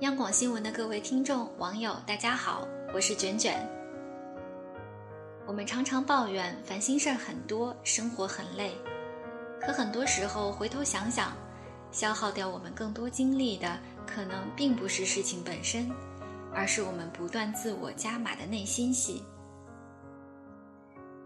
[0.00, 3.60] 央广新闻的各位听众、网友，大家好，我是卷卷。
[5.46, 8.72] 我们常常抱怨烦心事儿很多，生活很累，
[9.60, 11.36] 可很多时候回头想想，
[11.92, 15.92] 消耗掉我们更多精力的，可能并不是事情本身，
[16.54, 19.22] 而是我们不断自我加码的内心戏。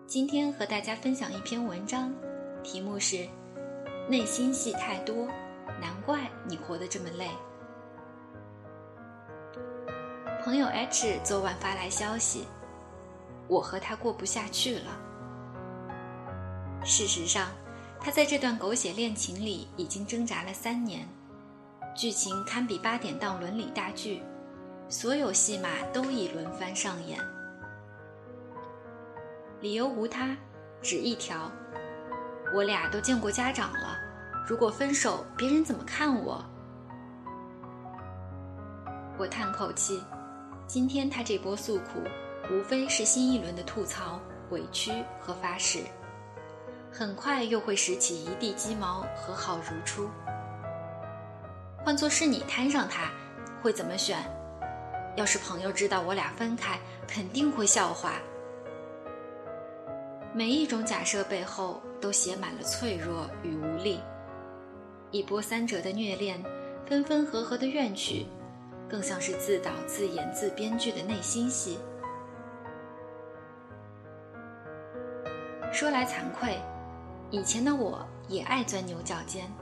[0.05, 2.13] 今天和大家分享一篇文章，
[2.65, 3.25] 题目是
[4.11, 5.29] “内心戏太多，
[5.81, 7.31] 难怪你活得这么累”。
[10.45, 12.47] 朋友 H 昨晚发来消息，
[13.49, 14.91] 我和他过不下去了。
[16.85, 17.49] 事实上，
[17.99, 21.09] 他在这段狗血恋情里已经挣扎了三年，
[21.97, 24.23] 剧情堪比八点档伦理大剧，
[24.91, 27.19] 所有戏码都已轮番上演。
[29.63, 30.37] 理由无他，
[30.83, 31.51] 只一条：
[32.55, 33.97] 我俩都见过家长了，
[34.47, 36.45] 如果分手，别人怎么看我？
[39.17, 40.03] 我叹口气。
[40.67, 42.03] 今天他这波诉苦，
[42.51, 44.19] 无非是新一轮的吐槽、
[44.51, 45.81] 委屈和发誓，
[46.91, 50.09] 很快又会拾起一地鸡毛，和好如初。
[51.85, 53.11] 换作是你摊上他，
[53.63, 54.19] 会怎么选？
[55.17, 58.15] 要是朋友知道我俩分开，肯定会笑话。
[60.33, 64.01] 每一种假设背后都写满了脆弱与无力，
[65.11, 66.43] 一波三折的虐恋，
[66.87, 68.27] 分分合合的怨曲。
[68.95, 71.81] 更像是自导自演自编剧的内心戏。
[75.73, 76.57] 说来惭愧，
[77.29, 79.53] 以前的我也爱钻牛角尖，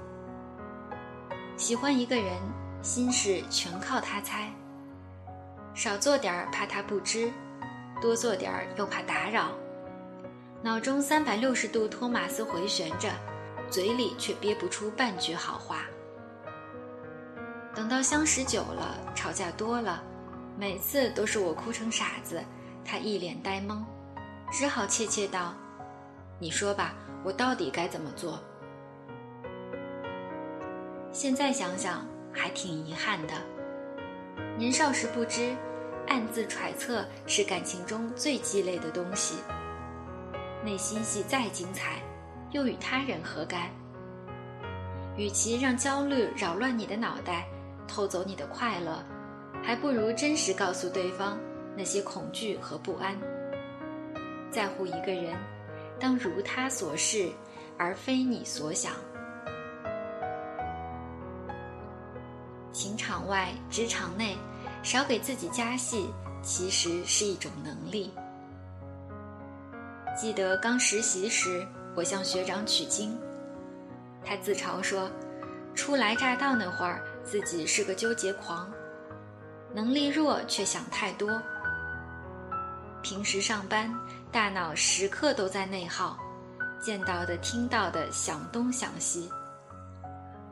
[1.57, 2.27] 喜欢一个人，
[2.83, 4.53] 心事全靠他猜，
[5.73, 7.33] 少做点儿怕他不知，
[8.03, 9.53] 多做点儿又怕打扰，
[10.61, 13.09] 脑中三百六十度托马斯回旋着，
[13.71, 15.87] 嘴里却憋不出半句好话。
[17.75, 20.03] 等到相识久了，吵架多了，
[20.59, 22.43] 每次都是我哭成傻子，
[22.85, 23.83] 他一脸呆懵，
[24.51, 25.55] 只好怯怯道
[26.39, 28.39] ：“你说吧，我到底该怎么做？”
[31.13, 33.33] 现在想想还挺遗憾的。
[34.59, 35.57] 年少时不知，
[36.09, 39.37] 暗自揣测是感情中最鸡肋的东西。
[40.63, 42.03] 内心戏再精彩，
[42.51, 43.71] 又与他人何干？
[45.17, 47.47] 与其让焦虑扰乱你的脑袋。
[47.95, 49.05] 偷走你的快乐，
[49.63, 51.39] 还不如真实告诉对方
[51.77, 53.15] 那些恐惧和不安。
[54.51, 55.37] 在乎一个人，
[56.01, 57.29] 当如他所示，
[57.77, 58.93] 而非你所想。
[62.73, 64.39] 情场外，职场内，
[64.83, 66.09] 少给自己加戏，
[66.43, 68.11] 其实是一种能力。
[70.17, 73.19] 记得刚实习时，我向学长取经，
[74.25, 75.11] 他自嘲说
[75.77, 78.71] ：“初来乍到那会儿。”自己是个纠结狂，
[79.75, 81.41] 能力弱却想太多。
[83.03, 83.93] 平时上班，
[84.31, 86.19] 大脑时刻都在内耗，
[86.81, 89.31] 见到的、听到的想东想西。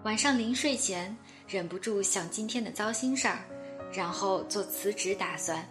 [0.02, 1.16] 晚上临睡前，
[1.46, 3.38] 忍不住想今天的糟心事儿，
[3.92, 5.62] 然后做辞职打算。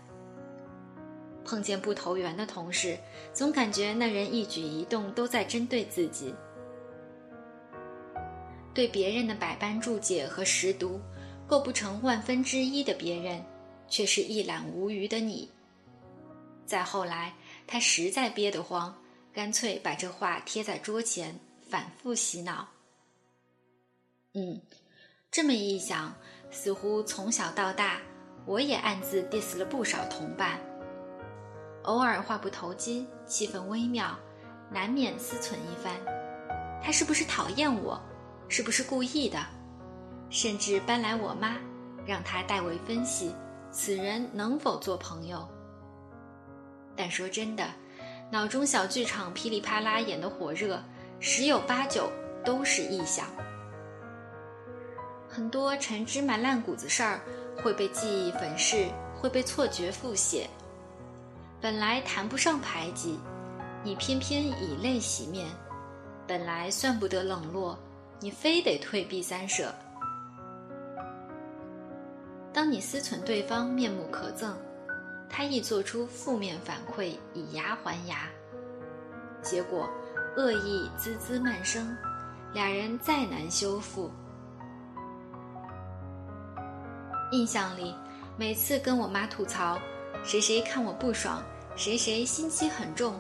[1.44, 2.96] 碰见不投缘的同事，
[3.34, 6.36] 总感觉那人一举一动都在针对自己。
[8.74, 11.00] 对别人的百般注解和识读，
[11.48, 13.44] 构不成万分之一的别人，
[13.88, 15.50] 却是一览无余的你。
[16.66, 17.34] 再后来，
[17.66, 18.96] 他实在憋得慌，
[19.34, 21.38] 干脆把这话贴在桌前，
[21.68, 22.68] 反复洗脑。
[24.34, 24.62] 嗯，
[25.32, 26.14] 这么一想，
[26.52, 28.00] 似乎从小到大，
[28.46, 30.60] 我也暗自 diss 了不少同伴。
[31.84, 34.18] 偶尔话不投机，气氛微妙，
[34.72, 35.94] 难免思忖一番：
[36.84, 38.00] 他是不是讨厌我？
[38.50, 39.40] 是不是故意的？
[40.32, 41.56] 甚至搬来我妈，
[42.06, 43.34] 让她代为分析
[43.72, 45.48] 此人能否做朋友。
[46.96, 47.66] 但说真的，
[48.32, 50.84] 脑中小剧场噼里啪啦演的火热，
[51.20, 52.12] 十有八九
[52.44, 53.28] 都是臆想。
[55.28, 57.22] 很多陈芝麻烂谷子事儿
[57.62, 60.50] 会被记忆粉饰，会被错觉复写。
[61.62, 63.20] 本来谈不上排挤，
[63.84, 65.48] 你偏偏以泪洗面；
[66.26, 67.78] 本来算不得冷落。
[68.20, 69.74] 你非得退避三舍。
[72.52, 74.54] 当你思忖对方面目可憎，
[75.30, 78.28] 他亦做出负面反馈以牙还牙，
[79.42, 79.90] 结果
[80.36, 81.96] 恶意滋滋蔓生，
[82.54, 84.12] 俩人再难修复。
[87.32, 87.96] 印象里，
[88.36, 89.80] 每次跟我妈吐槽
[90.24, 91.44] 谁谁看我不爽，
[91.76, 93.18] 谁谁心机很重，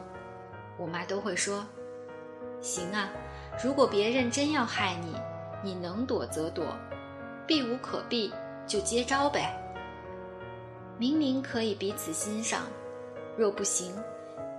[0.78, 1.66] 我妈都会说
[2.60, 3.10] ：“行啊。”
[3.62, 5.14] 如果别人真要害你，
[5.62, 6.66] 你能躲则躲，
[7.46, 8.34] 避无可避
[8.66, 9.54] 就接招呗。
[10.98, 12.68] 明明可以彼此欣赏，
[13.38, 13.94] 若不行，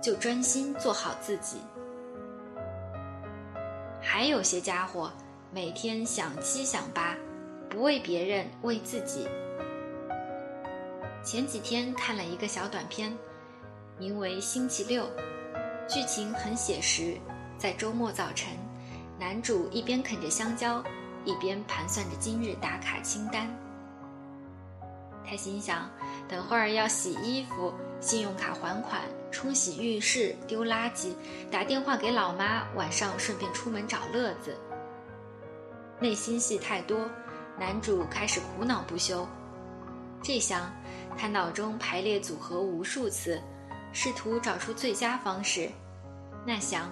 [0.01, 1.57] 就专心做好自己。
[3.99, 5.11] 还有些家伙，
[5.51, 7.15] 每天想七想八，
[7.69, 9.27] 不为别人，为自己。
[11.23, 13.15] 前几天看了一个小短片，
[13.97, 15.03] 名为《星期六》，
[15.87, 17.17] 剧情很写实。
[17.57, 18.49] 在周末早晨，
[19.21, 20.83] 男主一边啃着香蕉，
[21.25, 23.47] 一边盘算着今日打卡清单。
[25.23, 25.87] 他心想，
[26.27, 28.99] 等会儿要洗衣服、信用卡还款、
[29.31, 31.13] 冲洗浴室、丢垃圾、
[31.51, 34.57] 打电话给老妈，晚上顺便出门找乐子。
[35.99, 37.07] 内心戏太多，
[37.59, 39.27] 男主开始苦恼不休。
[40.23, 40.67] 这厢，
[41.15, 43.39] 他脑中排列组合无数次，
[43.93, 45.69] 试图找出最佳方式。
[46.43, 46.91] 那厢。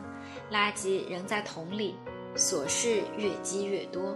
[0.52, 1.96] 垃圾仍在桶里，
[2.36, 4.16] 琐事越积越多。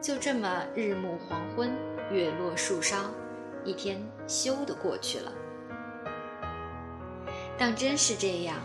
[0.00, 1.70] 就这么日暮黄昏，
[2.10, 3.10] 月落树梢，
[3.64, 5.32] 一天咻的过去了。
[7.58, 8.56] 当真是这样，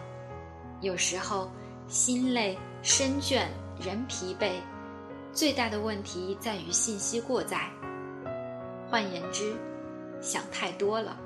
[0.80, 1.52] 有时候
[1.88, 3.48] 心累、身倦、
[3.80, 4.52] 人疲惫，
[5.34, 7.70] 最大的问题在于信息过载。
[8.90, 9.54] 换言之，
[10.22, 11.18] 想太多了。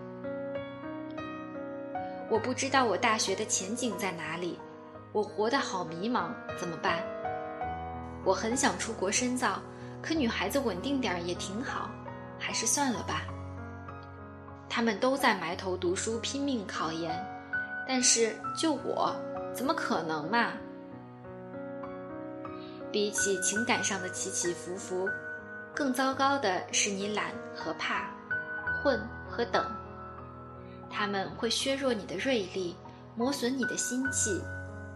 [2.31, 4.57] 我不知道我大学的前景在哪里。
[5.11, 6.29] 我活得好迷茫，
[6.59, 7.03] 怎么办？
[8.23, 9.59] 我很想出国深造，
[10.01, 11.89] 可女孩子稳定点也挺好，
[12.37, 13.23] 还是算了吧。
[14.69, 17.11] 他们都在埋头读书，拼命考研，
[17.87, 19.15] 但是就我，
[19.51, 20.51] 怎么可能嘛？
[22.91, 25.09] 比起情感上的起起伏伏，
[25.73, 28.11] 更糟糕的是你懒和怕，
[28.83, 29.65] 混和等。
[30.87, 32.75] 他们会削弱你的锐利，
[33.15, 34.39] 磨损你的心气。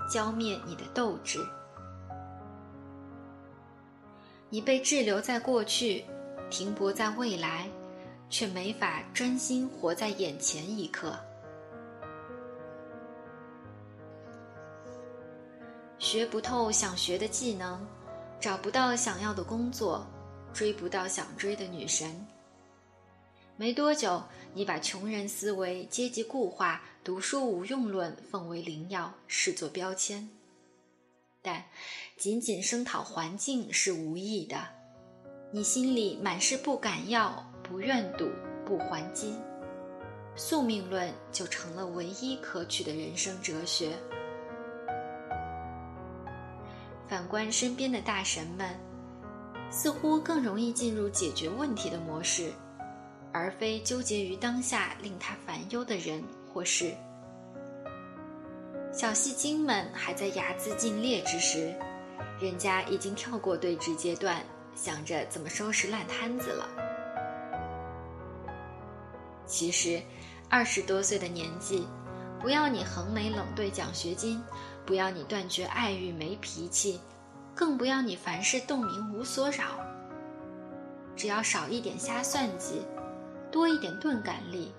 [0.09, 1.39] 浇灭你的斗志，
[4.49, 6.05] 你被滞留在过去，
[6.49, 7.67] 停泊在未来，
[8.29, 11.17] 却没法专心活在眼前一刻。
[15.97, 17.79] 学不透想学的技能，
[18.39, 20.05] 找不到想要的工作，
[20.53, 22.27] 追不到想追的女神。
[23.63, 24.21] 没多久，
[24.53, 30.27] 你把穷人思维、阶级固化、读书无用论奉为灵药，视作标签。
[31.41, 31.63] 但
[32.17, 34.57] 仅仅声讨环境是无益的，
[35.53, 38.29] 你心里满是不敢要、不愿赌、
[38.65, 39.33] 不还击，
[40.35, 43.97] 宿命论就成了唯一可取的人生哲学。
[47.07, 48.77] 反观身边的大神们，
[49.71, 52.51] 似乎更容易进入解决问题的模式。
[53.33, 56.93] 而非纠结于当下令他烦忧的人或事。
[58.93, 61.73] 小戏精们还在睚眦尽裂之时，
[62.39, 64.43] 人家已经跳过对峙阶段，
[64.75, 66.69] 想着怎么收拾烂摊子了。
[69.47, 69.99] 其实，
[70.47, 71.87] 二十多岁的年纪，
[72.39, 74.39] 不要你横眉冷对奖学金，
[74.85, 77.01] 不要你断绝爱欲没脾气，
[77.55, 79.65] 更不要你凡事洞明无所扰。
[81.15, 82.85] 只要少一点瞎算计。
[83.53, 84.73] 多一点钝感力，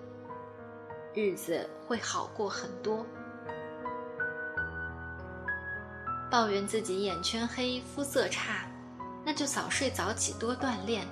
[1.13, 3.05] 日子会好过很多。
[6.29, 8.69] 抱怨自己眼圈黑、肤色差，
[9.23, 11.07] 那就早睡早起，多锻炼，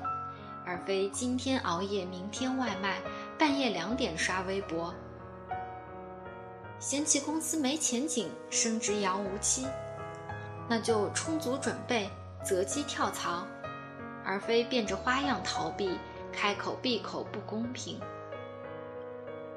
[0.65, 3.01] 而非今天熬夜，明天外卖，
[3.39, 4.93] 半夜两点刷微博。
[6.79, 9.65] 嫌弃公司没前景，升职遥无期，
[10.67, 12.09] 那就充足准备，
[12.43, 13.47] 择机跳槽，
[14.25, 15.97] 而非变着花样逃避。
[16.33, 17.99] 开口闭口不公平。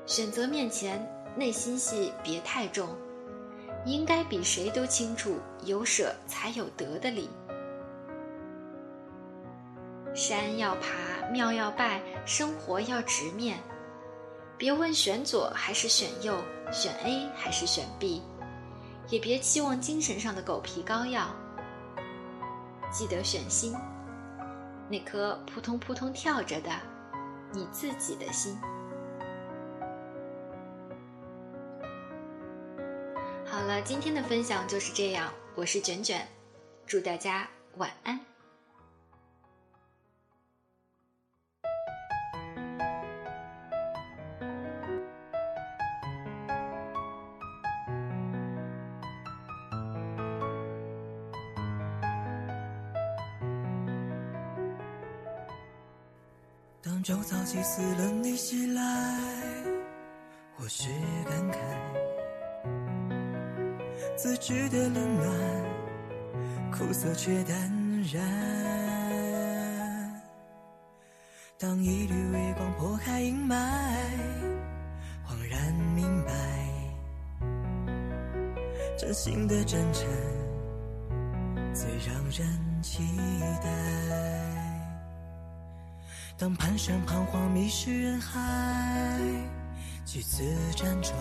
[0.07, 1.05] 选择面前，
[1.35, 2.89] 内心戏别太重。
[3.85, 7.31] 应该比谁都清楚，有舍才有得的理。
[10.13, 13.59] 山要爬，庙要拜，生活要直面。
[14.59, 16.37] 别问选左还是选右，
[16.73, 18.23] 选 A 还是选 B，
[19.09, 21.29] 也别期望精神上的狗皮膏药。
[22.91, 23.75] 记得选心。
[24.89, 26.71] 那颗扑通扑通跳着的，
[27.53, 28.57] 你自己的心。
[33.45, 36.27] 好了，今天的分享就是这样，我是卷卷，
[36.87, 38.21] 祝大家晚安。
[57.07, 58.83] 周遭祭祀冷你袭来，
[60.57, 60.89] 或是
[61.25, 61.59] 感慨，
[64.17, 65.31] 自知的冷暖，
[66.73, 67.57] 苦涩却淡
[68.13, 68.21] 然。
[71.57, 73.55] 当一缕微光破开阴霾，
[75.25, 76.33] 恍然明白，
[78.99, 80.05] 真心的真诚
[81.73, 83.05] 最让人期
[83.63, 84.66] 待。
[86.39, 88.39] 当蹒跚彷徨迷失人海，
[90.05, 90.43] 几次
[90.75, 91.15] 辗转，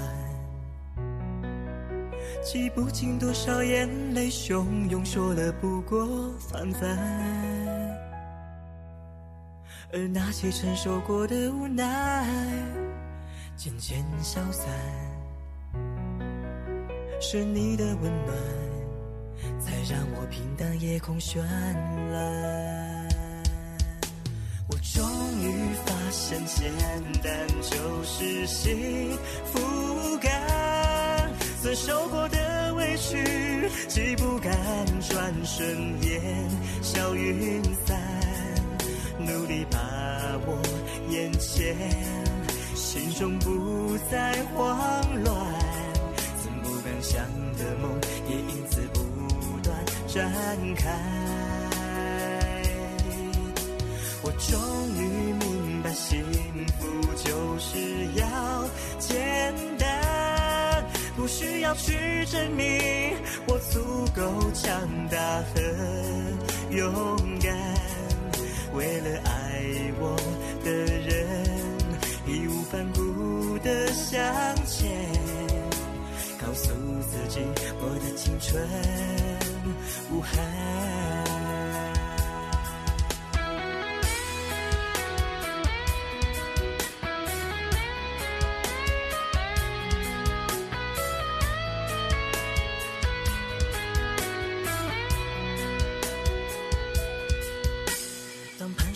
[2.44, 6.90] 记不清多少眼泪汹涌，说了不过泛泛。
[9.94, 12.28] 而那些承受过的无奈，
[13.56, 14.68] 渐渐消散。
[17.22, 18.36] 是你的温暖，
[19.62, 21.40] 才让我平淡夜空绚
[22.12, 22.85] 烂。
[24.68, 25.08] 我终
[25.42, 26.72] 于发现，简
[27.22, 29.12] 单就是幸
[29.46, 31.32] 福感。
[31.62, 34.52] 曾受过的委屈，既不敢
[35.08, 35.68] 转瞬
[36.02, 36.50] 烟
[36.82, 37.96] 消云散。
[39.20, 39.78] 努力把
[40.48, 40.58] 握
[41.10, 41.76] 眼前，
[42.76, 45.36] 心中不再慌乱。
[46.42, 47.24] 曾不敢想
[47.58, 50.34] 的梦，也因此不断展
[50.76, 51.35] 开。
[54.38, 54.60] 终
[54.96, 56.24] 于明白，幸
[56.80, 56.86] 福
[57.24, 58.68] 就是要
[59.00, 62.68] 简单，不需要去证明
[63.48, 65.18] 我足够强大
[65.54, 65.62] 和
[66.72, 67.56] 勇敢。
[68.74, 69.64] 为了爱
[70.00, 70.18] 我
[70.64, 71.38] 的人，
[72.28, 74.22] 义无反顾的向
[74.66, 74.92] 前，
[76.42, 76.70] 告诉
[77.10, 77.40] 自己
[77.80, 78.68] 我的青春
[80.12, 80.65] 无憾。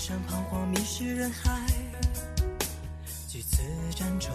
[0.01, 1.61] 曾彷徨迷失人海，
[3.27, 4.33] 几次辗转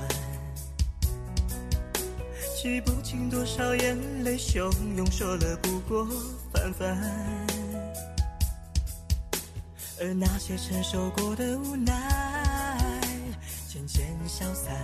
[2.62, 6.06] 记不清多少眼泪汹涌，说了不过
[6.52, 6.86] 泛泛。
[10.00, 13.00] 而那些承受过的无奈，
[13.66, 14.76] 渐渐消散。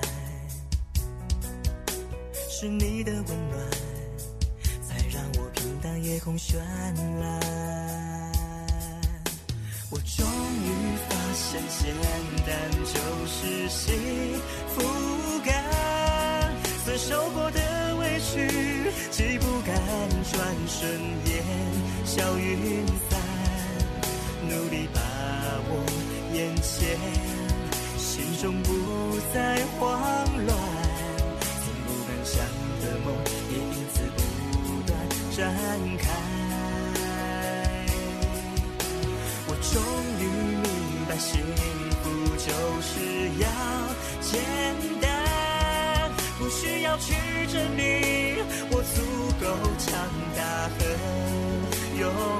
[2.49, 3.71] 是你的温暖，
[4.83, 6.57] 才让我平淡夜空绚
[7.21, 8.10] 烂。
[9.92, 10.68] 我终于
[11.09, 11.92] 发现，简
[12.47, 12.54] 单
[12.85, 12.94] 就
[13.26, 13.92] 是幸
[14.68, 14.80] 福
[15.44, 15.52] 感。
[16.85, 17.61] 曾受过的。
[17.97, 18.47] 委屈，
[19.11, 19.76] 既不敢
[20.32, 20.88] 转瞬
[21.26, 21.44] 烟
[22.04, 23.20] 消云散，
[24.49, 25.00] 努力把
[25.68, 25.70] 握
[26.35, 26.97] 眼前，
[27.99, 28.70] 心中不
[29.35, 30.00] 再慌
[30.47, 30.56] 乱。
[31.61, 32.38] 曾不敢想
[32.80, 33.12] 的梦，
[33.50, 33.61] 也因
[33.92, 34.97] 此不断
[35.37, 35.38] 展
[35.99, 36.30] 开。
[43.40, 43.47] 要
[44.20, 44.40] 简
[45.00, 45.09] 单，
[46.38, 47.14] 不需要去
[47.52, 48.37] 证明，
[48.70, 49.00] 我足
[49.40, 49.47] 够
[49.78, 49.88] 强
[50.37, 50.40] 大
[50.78, 50.80] 和
[51.99, 52.02] 勇